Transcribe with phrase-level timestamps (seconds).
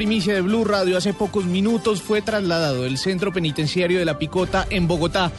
[0.00, 4.64] Primicia de Blue Radio hace pocos minutos fue trasladado del centro penitenciario de La Picota
[4.70, 5.32] en Bogotá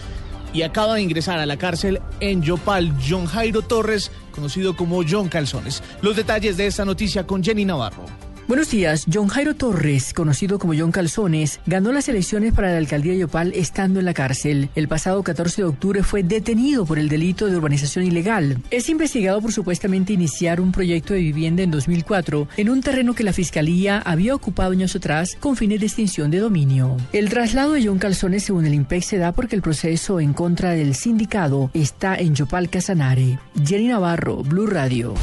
[0.51, 5.30] y acaba de ingresar a la cárcel en Yopal John Jairo Torres, conocido como John
[5.30, 5.82] Calzones.
[6.01, 8.04] Los detalles de esta noticia con Jenny Navarro.
[8.50, 9.05] Buenos días.
[9.14, 13.54] John Jairo Torres, conocido como John Calzones, ganó las elecciones para la alcaldía de Yopal
[13.54, 14.70] estando en la cárcel.
[14.73, 18.59] El pasado 14 de octubre fue detenido por el delito de urbanización ilegal.
[18.71, 23.23] Es investigado por supuestamente iniciar un proyecto de vivienda en 2004 en un terreno que
[23.23, 26.97] la fiscalía había ocupado años atrás con fines de extinción de dominio.
[27.13, 30.72] El traslado de John Calzones, según el IMPEC, se da porque el proceso en contra
[30.72, 33.38] del sindicado está en Yopal Casanare.
[33.63, 35.13] Jenny Navarro, Blue Radio.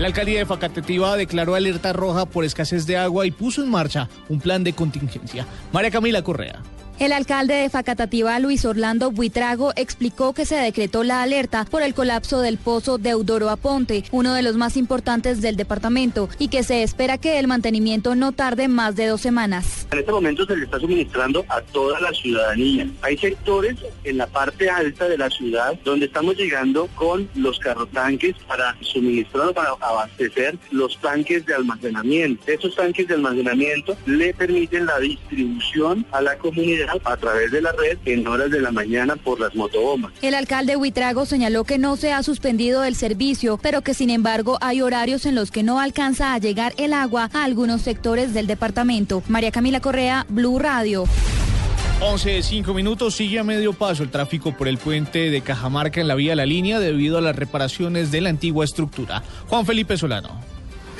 [0.00, 4.08] La alcaldía de Facatativá declaró alerta roja por escasez de agua y puso en marcha
[4.30, 5.46] un plan de contingencia.
[5.74, 6.62] María Camila Correa.
[7.00, 11.94] El alcalde de Facatativá, Luis Orlando Buitrago, explicó que se decretó la alerta por el
[11.94, 16.82] colapso del pozo Deudoro Aponte, uno de los más importantes del departamento, y que se
[16.82, 19.86] espera que el mantenimiento no tarde más de dos semanas.
[19.90, 22.86] En este momento se le está suministrando a toda la ciudadanía.
[23.00, 28.36] Hay sectores en la parte alta de la ciudad donde estamos llegando con los carrotanques
[28.46, 32.42] para suministrar, para abastecer los tanques de almacenamiento.
[32.46, 37.72] Esos tanques de almacenamiento le permiten la distribución a la comunidad a través de la
[37.72, 40.12] red en horas de la mañana por las motobombas.
[40.22, 44.58] El alcalde Huitrago señaló que no se ha suspendido el servicio, pero que sin embargo
[44.60, 48.46] hay horarios en los que no alcanza a llegar el agua a algunos sectores del
[48.46, 49.22] departamento.
[49.28, 51.04] María Camila Correa, Blue Radio.
[52.02, 56.08] 11 5 minutos sigue a medio paso el tráfico por el puente de Cajamarca en
[56.08, 59.22] la vía La Línea debido a las reparaciones de la antigua estructura.
[59.48, 60.49] Juan Felipe Solano.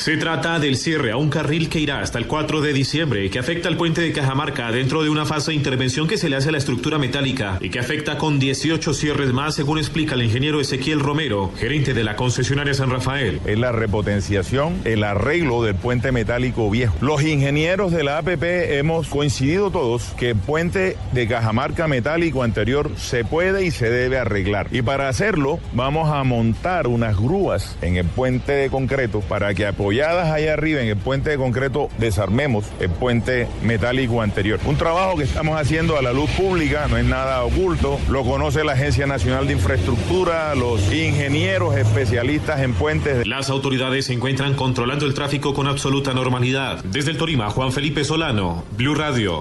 [0.00, 3.38] Se trata del cierre a un carril que irá hasta el 4 de diciembre, que
[3.38, 6.48] afecta al puente de Cajamarca dentro de una fase de intervención que se le hace
[6.48, 10.58] a la estructura metálica y que afecta con 18 cierres más, según explica el ingeniero
[10.58, 13.42] Ezequiel Romero, gerente de la concesionaria San Rafael.
[13.44, 16.96] Es la repotenciación, el arreglo del puente metálico viejo.
[17.02, 18.42] Los ingenieros de la APP
[18.78, 24.16] hemos coincidido todos que el puente de Cajamarca metálico anterior se puede y se debe
[24.16, 24.68] arreglar.
[24.70, 29.66] Y para hacerlo, vamos a montar unas grúas en el puente de concreto para que
[29.66, 34.60] apoyen apoyadas allá arriba en el puente de concreto desarmemos el puente metálico anterior.
[34.64, 38.62] Un trabajo que estamos haciendo a la luz pública, no es nada oculto, lo conoce
[38.62, 43.26] la Agencia Nacional de Infraestructura, los ingenieros especialistas en puentes.
[43.26, 46.84] Las autoridades se encuentran controlando el tráfico con absoluta normalidad.
[46.84, 49.40] Desde el Torima, Juan Felipe Solano, Blue Radio.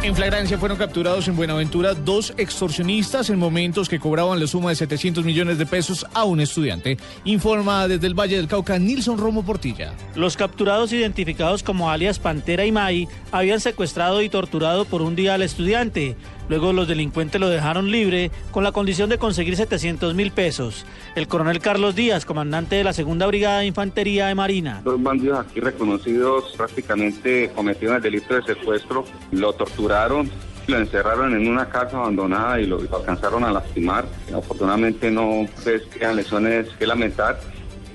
[0.00, 4.76] En flagrancia fueron capturados en Buenaventura dos extorsionistas en momentos que cobraban la suma de
[4.76, 6.96] 700 millones de pesos a un estudiante.
[7.24, 9.92] Informa desde el Valle del Cauca Nilson Romo Portilla.
[10.14, 15.34] Los capturados identificados como alias Pantera y Mai habían secuestrado y torturado por un día
[15.34, 16.16] al estudiante.
[16.48, 20.86] Luego los delincuentes lo dejaron libre con la condición de conseguir 700 mil pesos.
[21.14, 24.80] El coronel Carlos Díaz, comandante de la Segunda Brigada de Infantería de Marina.
[24.84, 30.30] Dos bandidos aquí reconocidos prácticamente cometieron el delito de secuestro, lo torturaron,
[30.66, 34.06] lo encerraron en una casa abandonada y lo, alcanzaron a lastimar.
[34.34, 37.40] Afortunadamente no pues, quedan lesiones que lamentar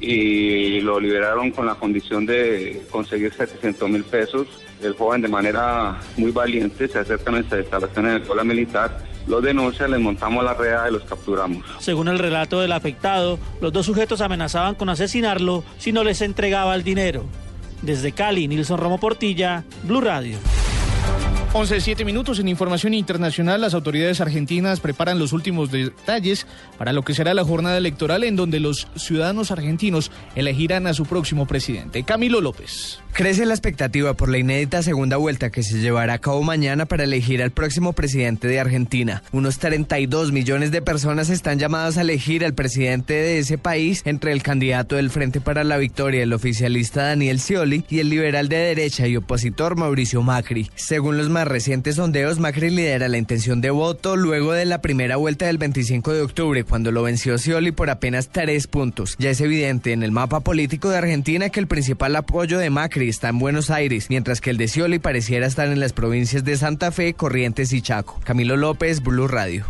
[0.05, 4.47] y lo liberaron con la condición de conseguir 700 mil pesos.
[4.81, 9.01] El joven de manera muy valiente se acerca a nuestra instalación en el escuela militar,
[9.27, 11.65] los denuncia, les montamos la red y los capturamos.
[11.79, 16.75] Según el relato del afectado, los dos sujetos amenazaban con asesinarlo si no les entregaba
[16.75, 17.23] el dinero.
[17.81, 20.37] Desde Cali, Nilson Romo Portilla, Blue Radio.
[21.55, 23.61] 11, 7 minutos en información internacional.
[23.61, 26.47] Las autoridades argentinas preparan los últimos detalles
[26.79, 31.05] para lo que será la jornada electoral en donde los ciudadanos argentinos elegirán a su
[31.05, 33.03] próximo presidente, Camilo López.
[33.13, 37.03] Crece la expectativa por la inédita segunda vuelta que se llevará a cabo mañana para
[37.03, 39.21] elegir al próximo presidente de Argentina.
[39.31, 44.31] Unos 32 millones de personas están llamadas a elegir al presidente de ese país entre
[44.31, 48.57] el candidato del Frente para la Victoria, el oficialista Daniel Scioli, y el liberal de
[48.57, 50.71] derecha y opositor Mauricio Macri.
[50.73, 55.45] Según los recientes sondeos, Macri lidera la intención de voto luego de la primera vuelta
[55.45, 59.15] del 25 de octubre, cuando lo venció Scioli por apenas tres puntos.
[59.19, 63.09] Ya es evidente en el mapa político de Argentina que el principal apoyo de Macri
[63.09, 66.57] está en Buenos Aires, mientras que el de Scioli pareciera estar en las provincias de
[66.57, 68.19] Santa Fe, Corrientes y Chaco.
[68.23, 69.65] Camilo López, Blue Radio.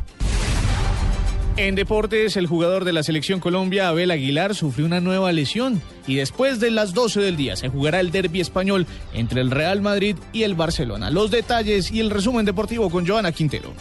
[1.56, 6.16] En deportes, el jugador de la selección Colombia, Abel Aguilar, sufrió una nueva lesión y
[6.16, 10.16] después de las 12 del día se jugará el derby español entre el Real Madrid
[10.32, 11.12] y el Barcelona.
[11.12, 13.72] Los detalles y el resumen deportivo con Joana Quintero.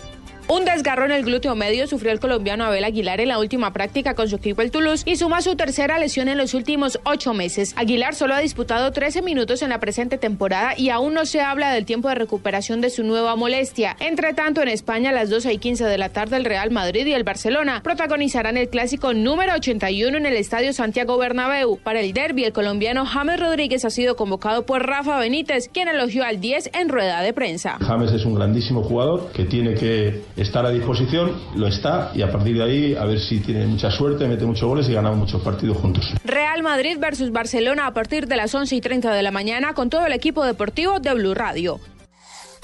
[0.52, 4.12] Un desgarro en el glúteo medio sufrió el colombiano Abel Aguilar en la última práctica
[4.12, 7.72] con su equipo el Toulouse y suma su tercera lesión en los últimos ocho meses.
[7.74, 11.72] Aguilar solo ha disputado 13 minutos en la presente temporada y aún no se habla
[11.72, 13.96] del tiempo de recuperación de su nueva molestia.
[13.98, 17.06] Entre tanto, en España, a las 12 y 15 de la tarde, el Real Madrid
[17.06, 21.78] y el Barcelona protagonizarán el clásico número 81 en el Estadio Santiago Bernabéu.
[21.78, 26.24] Para el derby, el colombiano James Rodríguez ha sido convocado por Rafa Benítez, quien elogió
[26.24, 27.78] al 10 en rueda de prensa.
[27.80, 32.30] James es un grandísimo jugador que tiene que estar a disposición, lo está, y a
[32.30, 35.42] partir de ahí a ver si tiene mucha suerte, mete muchos goles y ganamos muchos
[35.42, 36.12] partidos juntos.
[36.24, 39.90] Real Madrid versus Barcelona a partir de las 11 y 30 de la mañana con
[39.90, 41.80] todo el equipo deportivo de Blue Radio.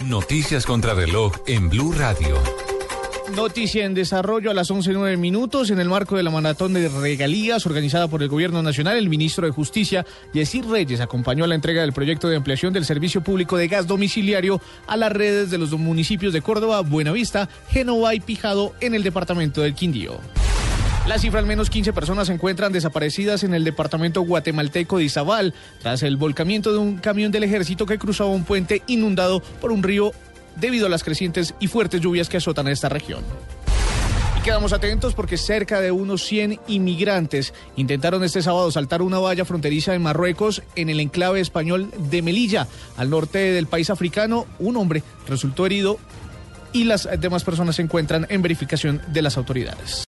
[0.05, 2.37] Noticias contra reloj en Blue Radio.
[3.37, 5.71] Noticia en desarrollo a las 11.09 minutos.
[5.71, 9.47] En el marco de la maratón de regalías organizada por el Gobierno Nacional, el ministro
[9.47, 13.69] de Justicia, Yesir Reyes, acompañó la entrega del proyecto de ampliación del servicio público de
[13.69, 18.95] gas domiciliario a las redes de los municipios de Córdoba, Buenavista, Génova y Pijado en
[18.95, 20.19] el departamento del Quindío.
[21.09, 25.55] La cifra, al menos 15 personas se encuentran desaparecidas en el departamento guatemalteco de Izabal
[25.81, 29.83] tras el volcamiento de un camión del ejército que cruzaba un puente inundado por un
[29.83, 30.13] río
[30.61, 33.23] debido a las crecientes y fuertes lluvias que azotan esta región.
[34.39, 39.45] Y quedamos atentos porque cerca de unos 100 inmigrantes intentaron este sábado saltar una valla
[39.45, 44.47] fronteriza en Marruecos en el enclave español de Melilla, al norte del país africano.
[44.59, 45.99] Un hombre resultó herido
[46.73, 50.05] y las demás personas se encuentran en verificación de las autoridades.